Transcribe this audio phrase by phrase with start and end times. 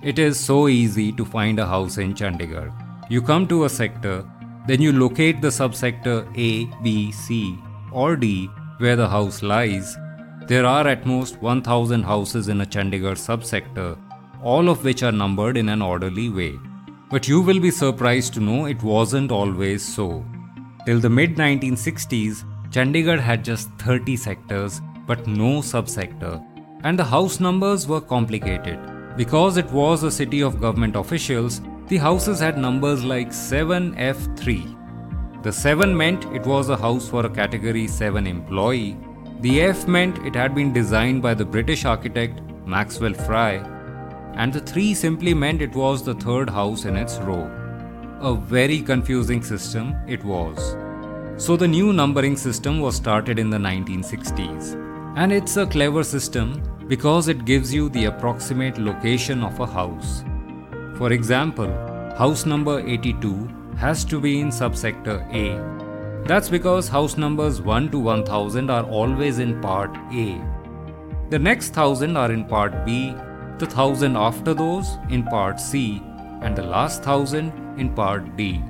[0.00, 2.72] It is so easy to find a house in Chandigarh.
[3.10, 4.24] You come to a sector,
[4.68, 7.58] then you locate the subsector A, B, C,
[7.90, 8.48] or D
[8.78, 9.96] where the house lies.
[10.46, 13.98] There are at most 1000 houses in a Chandigarh subsector,
[14.40, 16.54] all of which are numbered in an orderly way.
[17.10, 20.24] But you will be surprised to know it wasn't always so.
[20.86, 26.40] Till the mid 1960s, Chandigarh had just 30 sectors but no subsector,
[26.84, 28.78] and the house numbers were complicated.
[29.18, 35.42] Because it was a city of government officials, the houses had numbers like 7F3.
[35.42, 38.96] The 7 meant it was a house for a category 7 employee.
[39.40, 43.54] The F meant it had been designed by the British architect Maxwell Fry
[44.34, 47.50] and the 3 simply meant it was the third house in its row.
[48.20, 50.76] A very confusing system it was.
[51.44, 54.76] So the new numbering system was started in the 1960s.
[55.16, 60.24] And it's a clever system because it gives you the approximate location of a house.
[60.96, 61.70] For example,
[62.16, 66.26] house number 82 has to be in subsector A.
[66.26, 70.40] That's because house numbers 1 to 1000 are always in part A.
[71.30, 73.14] The next 1000 are in part B
[73.58, 76.00] the thousand after those in part C,
[76.42, 78.62] and the last thousand in part D.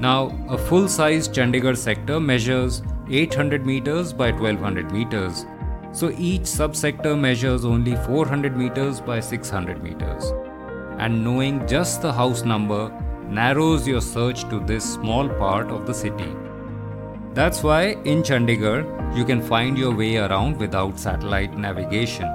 [0.00, 5.44] Now, a full size Chandigarh sector measures 800 meters by 1200 meters,
[5.92, 10.32] so each subsector measures only 400 meters by 600 meters.
[10.98, 12.90] And knowing just the house number
[13.28, 16.34] narrows your search to this small part of the city.
[17.32, 22.28] That's why in Chandigarh you can find your way around without satellite navigation.